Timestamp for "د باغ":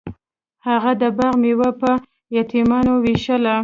1.01-1.33